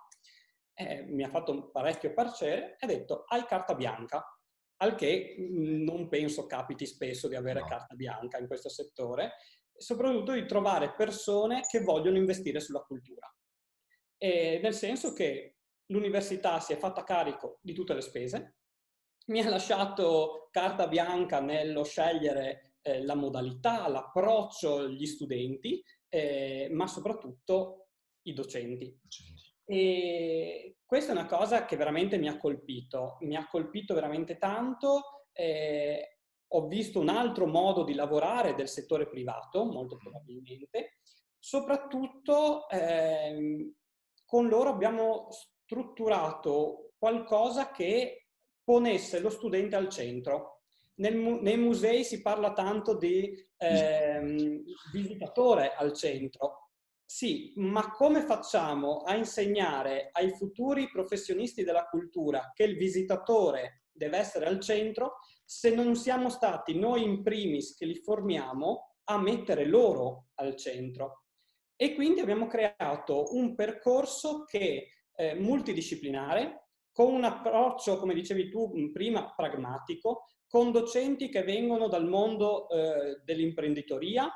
[0.75, 4.23] eh, mi ha fatto parecchio piacere e ha detto hai carta bianca,
[4.77, 7.67] al che mm, non penso capiti spesso di avere no.
[7.67, 9.33] carta bianca in questo settore,
[9.75, 13.31] soprattutto di trovare persone che vogliono investire sulla cultura.
[14.17, 15.55] E nel senso che
[15.87, 18.55] l'università si è fatta carico di tutte le spese,
[19.27, 26.87] mi ha lasciato carta bianca nello scegliere eh, la modalità, l'approccio, gli studenti, eh, ma
[26.87, 27.87] soprattutto
[28.23, 28.99] i docenti.
[29.65, 35.27] E questa è una cosa che veramente mi ha colpito, mi ha colpito veramente tanto.
[35.31, 36.17] Eh,
[36.55, 40.99] ho visto un altro modo di lavorare del settore privato, molto probabilmente.
[41.39, 43.73] Soprattutto eh,
[44.25, 48.27] con loro abbiamo strutturato qualcosa che
[48.63, 50.61] ponesse lo studente al centro.
[50.95, 56.62] Nel, nei musei si parla tanto di eh, visitatore al centro,
[57.13, 64.17] sì, ma come facciamo a insegnare ai futuri professionisti della cultura che il visitatore deve
[64.17, 69.65] essere al centro se non siamo stati noi in primis che li formiamo a mettere
[69.65, 71.25] loro al centro?
[71.75, 78.89] E quindi abbiamo creato un percorso che è multidisciplinare, con un approccio, come dicevi tu
[78.91, 84.31] prima, pragmatico, con docenti che vengono dal mondo eh, dell'imprenditoria,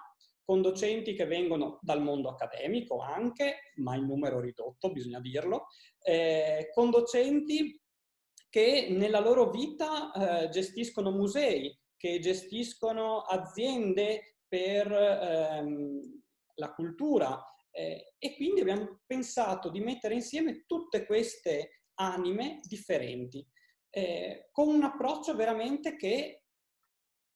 [0.47, 5.65] con docenti che vengono dal mondo accademico anche, ma in numero ridotto, bisogna dirlo,
[5.99, 7.77] eh, con docenti
[8.49, 16.21] che nella loro vita eh, gestiscono musei, che gestiscono aziende per ehm,
[16.53, 23.45] la cultura eh, e quindi abbiamo pensato di mettere insieme tutte queste anime differenti,
[23.89, 26.43] eh, con un approccio veramente che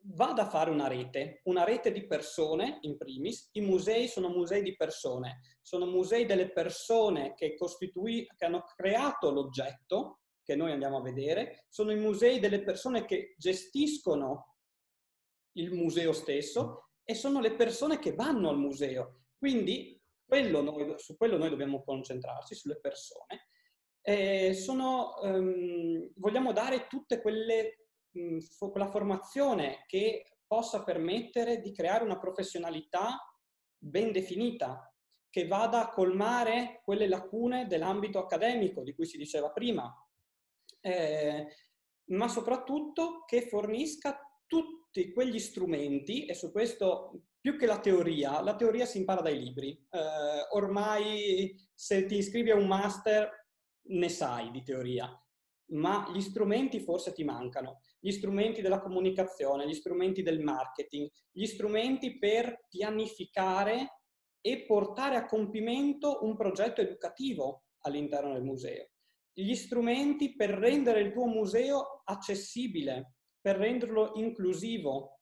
[0.04, 3.50] vada a fare una rete, una rete di persone in primis.
[3.54, 10.22] I musei sono musei di persone, sono musei delle persone che, che hanno creato l'oggetto
[10.44, 14.58] che noi andiamo a vedere, sono i musei delle persone che gestiscono
[15.54, 19.26] il museo stesso e sono le persone che vanno al museo.
[19.38, 23.48] Quindi quello noi, su quello noi dobbiamo concentrarci, sulle persone.
[24.02, 27.81] Eh, sono, um, vogliamo dare tutte quelle
[28.72, 33.18] quella formazione che possa permettere di creare una professionalità
[33.78, 34.94] ben definita,
[35.30, 39.94] che vada a colmare quelle lacune dell'ambito accademico di cui si diceva prima,
[40.82, 41.48] eh,
[42.10, 48.56] ma soprattutto che fornisca tutti quegli strumenti, e su questo più che la teoria, la
[48.56, 49.72] teoria si impara dai libri.
[49.90, 53.48] Eh, ormai se ti iscrivi a un master
[53.84, 55.10] ne sai di teoria,
[55.72, 61.46] ma gli strumenti forse ti mancano gli strumenti della comunicazione, gli strumenti del marketing, gli
[61.46, 64.02] strumenti per pianificare
[64.42, 68.90] e portare a compimento un progetto educativo all'interno del museo.
[69.32, 75.20] Gli strumenti per rendere il tuo museo accessibile, per renderlo inclusivo.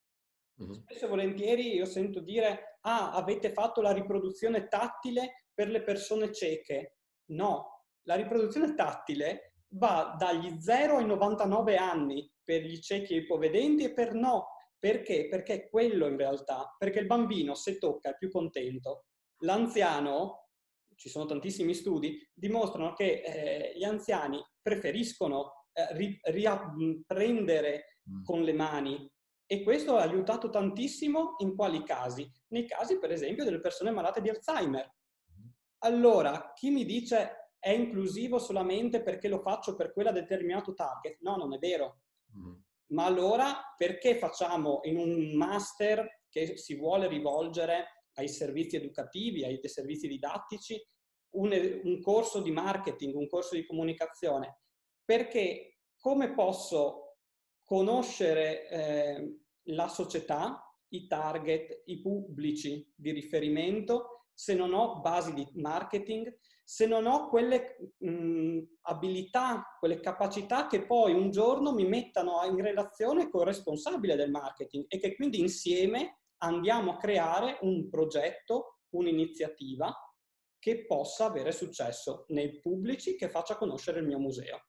[0.55, 0.73] Uh-huh.
[0.73, 6.31] Spesso e volentieri io sento dire, ah, avete fatto la riproduzione tattile per le persone
[6.31, 6.95] cieche.
[7.31, 13.83] No, la riproduzione tattile va dagli 0 ai 99 anni per gli ciechi e ipovedenti
[13.83, 14.47] e per no.
[14.77, 15.27] Perché?
[15.27, 16.73] Perché è quello in realtà.
[16.77, 19.05] Perché il bambino, se tocca, è più contento.
[19.39, 20.47] L'anziano,
[20.95, 28.23] ci sono tantissimi studi, dimostrano che eh, gli anziani preferiscono eh, ri- riapprendere mm.
[28.23, 29.11] con le mani
[29.45, 32.29] e questo ha aiutato tantissimo in quali casi?
[32.49, 34.85] Nei casi, per esempio, delle persone malate di Alzheimer.
[34.85, 35.49] Mm.
[35.79, 41.17] Allora, chi mi dice è inclusivo solamente perché lo faccio per quella determinato target?
[41.21, 42.01] No, non è vero.
[42.37, 42.53] Mm.
[42.91, 49.59] Ma allora perché facciamo in un master che si vuole rivolgere ai servizi educativi, ai
[49.63, 50.81] servizi didattici,
[51.35, 51.51] un,
[51.83, 54.61] un corso di marketing, un corso di comunicazione?
[55.03, 57.17] Perché come posso
[57.63, 65.45] conoscere eh, la società, i target, i pubblici di riferimento se non ho basi di
[65.55, 66.33] marketing,
[66.69, 72.61] se non ho quelle mh, abilità, quelle capacità che poi un giorno mi mettano in
[72.61, 78.81] relazione con il responsabile del marketing e che quindi insieme andiamo a creare un progetto,
[78.89, 79.91] un'iniziativa
[80.59, 84.65] che possa avere successo nei pubblici, che faccia conoscere il mio museo.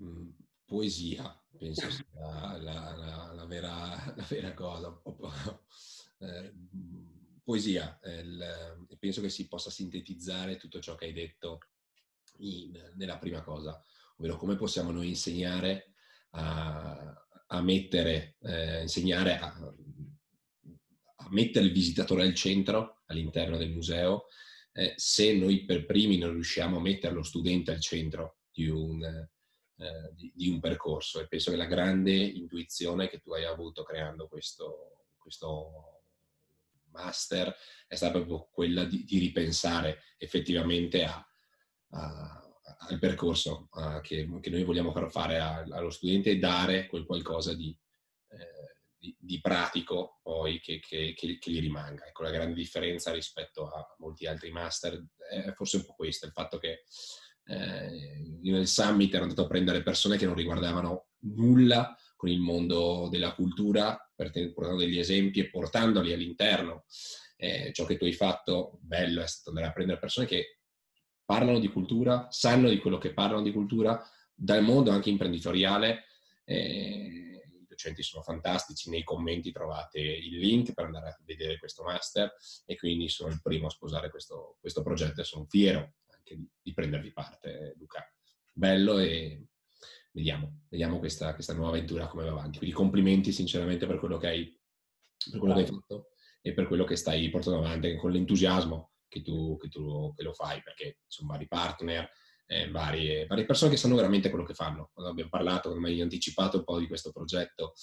[0.00, 0.30] Mm,
[0.64, 3.68] poesia, penso sia la, la, la, vera,
[4.14, 5.02] la vera, cosa.
[6.22, 6.54] Eh,
[7.42, 11.58] poesia, il, penso che si possa sintetizzare tutto ciò che hai detto
[12.38, 13.82] in, nella prima cosa,
[14.16, 15.94] ovvero come possiamo noi insegnare
[16.30, 19.46] a, a mettere, eh, insegnare a,
[21.16, 24.26] a, mettere il visitatore al centro all'interno del museo,
[24.72, 29.04] eh, se noi per primi non riusciamo a mettere lo studente al centro di un,
[29.04, 31.20] eh, di, di un percorso.
[31.20, 35.91] E penso che la grande intuizione che tu hai avuto creando questo, questo
[36.92, 37.54] master
[37.86, 41.26] è stata proprio quella di, di ripensare effettivamente a,
[41.90, 42.42] a,
[42.88, 47.54] al percorso a, che, che, noi vogliamo far fare allo studente e dare quel qualcosa
[47.54, 47.76] di,
[48.28, 52.06] eh, di, di pratico poi che, che, che, gli rimanga.
[52.06, 56.32] Ecco, la grande differenza rispetto a molti altri master è forse un po' questa, il
[56.32, 56.84] fatto che
[57.44, 63.08] eh, nel summit ero andato a prendere persone che non riguardavano nulla con il mondo
[63.10, 66.84] della cultura, portando degli esempi e portandoli all'interno.
[67.36, 70.58] Eh, ciò che tu hai fatto, bello, è stato andare a prendere persone che
[71.24, 74.00] parlano di cultura, sanno di quello che parlano di cultura,
[74.34, 76.04] dal mondo anche imprenditoriale.
[76.44, 81.82] Eh, I docenti sono fantastici, nei commenti trovate il link per andare a vedere questo
[81.82, 82.32] master
[82.64, 86.48] e quindi sono il primo a sposare questo, questo progetto e sono fiero anche di,
[86.60, 88.06] di prendervi parte, Luca.
[88.52, 89.46] Bello e
[90.12, 92.58] vediamo, vediamo questa, questa, nuova avventura come va avanti.
[92.58, 94.60] Quindi complimenti sinceramente per quello che hai,
[95.30, 96.08] per quello che hai fatto
[96.40, 100.32] e per quello che stai portando avanti con l'entusiasmo che tu, che tu che lo
[100.32, 102.08] fai, perché sono vari partner,
[102.46, 104.90] eh, varie, varie, persone che sanno veramente quello che fanno.
[104.92, 107.74] Quando abbiamo parlato, quando mi hai anticipato un po' di questo progetto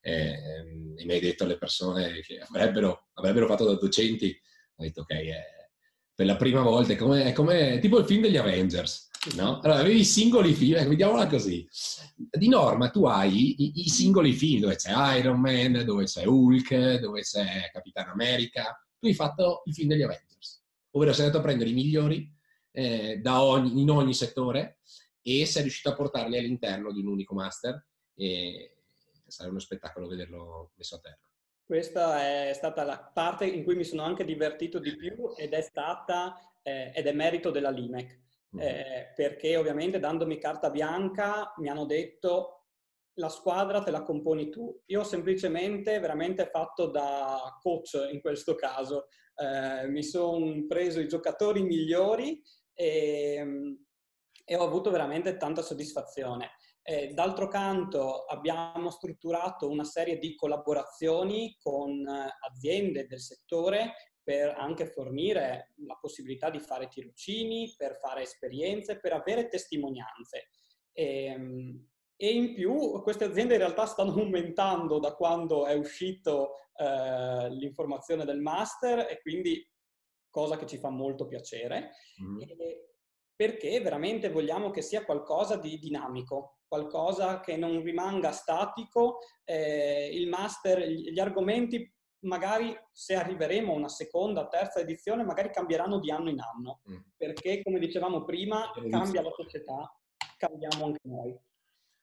[0.00, 0.64] eh,
[0.96, 4.36] e mi hai detto alle persone che avrebbero, avrebbero fatto da docenti,
[4.76, 5.44] ho detto ok, eh,
[6.14, 9.10] per la prima volta è come, è come tipo il film degli Avengers.
[9.36, 9.60] No?
[9.60, 11.66] Allora, avevi i singoli film, ecco, vediamola così.
[12.16, 16.98] Di norma tu hai i, i, singoli film dove c'è Iron Man, dove c'è Hulk,
[16.98, 18.76] dove c'è Capitano America.
[18.98, 22.28] Tu hai fatto i film degli Avengers, ovvero sei andato a prendere i migliori
[22.72, 24.78] eh, ogni, in ogni settore
[25.22, 28.76] e sei riuscito a portarli all'interno di un unico master e
[29.26, 31.18] sarà uno spettacolo vederlo messo a terra.
[31.64, 35.62] Questa è stata la parte in cui mi sono anche divertito di più ed è
[35.62, 38.20] stata eh, ed è merito della LIMEC.
[38.54, 38.66] Mm-hmm.
[38.66, 42.62] Eh, perché ovviamente dandomi carta bianca mi hanno detto
[43.14, 44.80] la squadra te la componi tu.
[44.86, 49.08] Io ho semplicemente veramente fatto da coach in questo caso.
[49.34, 52.42] Eh, mi sono preso i giocatori migliori
[52.72, 53.86] e, ehm,
[54.44, 56.50] e ho avuto veramente tanta soddisfazione.
[56.84, 62.04] Eh, d'altro canto abbiamo strutturato una serie di collaborazioni con
[62.40, 63.92] aziende del settore
[64.22, 70.48] per anche fornire la possibilità di fare tirocini, per fare esperienze, per avere testimonianze.
[70.92, 76.54] E, ehm, e in più queste aziende in realtà stanno aumentando da quando è uscito
[76.76, 79.68] eh, l'informazione del master e quindi
[80.30, 81.90] cosa che ci fa molto piacere,
[82.22, 82.40] mm.
[83.34, 89.18] perché veramente vogliamo che sia qualcosa di dinamico, qualcosa che non rimanga statico.
[89.44, 91.92] Eh, il master, gli argomenti
[92.22, 96.96] magari se arriveremo a una seconda, terza edizione, magari cambieranno di anno in anno, mm.
[97.16, 99.96] perché come dicevamo prima, cambia la società,
[100.36, 101.36] cambiamo anche noi.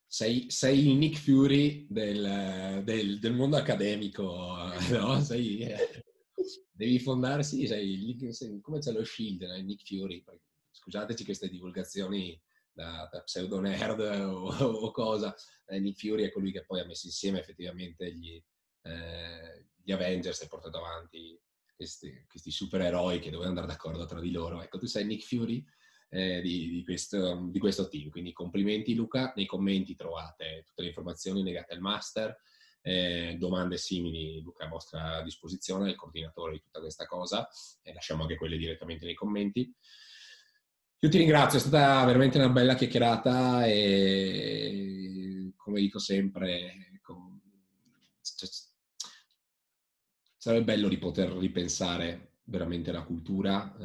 [0.06, 4.24] Sei, sei il Nick Fury del, del, del mondo accademico,
[4.92, 5.22] no?
[5.22, 6.04] Sei, eh,
[6.72, 9.56] devi fondarsi, sei, sei, come c'è lo Shield, no?
[9.58, 10.24] Nick Fury,
[10.72, 12.40] scusateci queste divulgazioni
[12.72, 15.36] da, da pseudo nerd o, o cosa,
[15.68, 18.42] eh, Nick Fury è colui che poi ha messo insieme effettivamente gli,
[18.84, 21.40] eh, gli Avengers e portato avanti
[21.76, 24.62] questi, questi supereroi che dovevano andare d'accordo tra di loro.
[24.62, 25.64] Ecco, tu sei Nick Fury
[26.10, 30.90] eh, di, di, questo, di, questo, team, quindi complimenti Luca, nei commenti trovate tutte le
[30.90, 32.38] informazioni legate al master,
[32.82, 37.48] eh, domande simili Luca a vostra disposizione, il coordinatore di tutta questa cosa,
[37.82, 39.74] e lasciamo anche quelle direttamente nei commenti.
[41.02, 47.40] Io ti ringrazio, è stata veramente una bella chiacchierata e come dico sempre, ecco,
[50.40, 53.76] sarebbe bello di poter ripensare veramente la cultura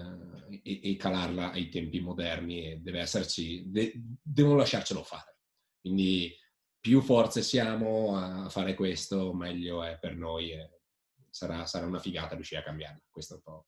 [0.48, 3.92] eh, e, e, calarla ai tempi moderni e deve esserci, de,
[4.22, 5.36] devono lasciarcelo fare.
[5.80, 6.32] Quindi
[6.78, 10.80] più forze siamo a fare questo, meglio è per noi e
[11.28, 13.02] sarà, sarà una figata riuscire a cambiarla.
[13.10, 13.66] Questo è un po'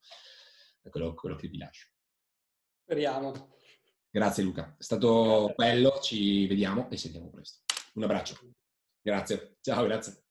[0.88, 1.88] quello, quello che vi lascio.
[2.82, 3.54] Speriamo.
[4.08, 7.64] Grazie Luca, è stato bello, ci vediamo e sentiamo presto.
[7.94, 8.38] Un abbraccio.
[9.02, 10.25] Grazie, ciao, grazie.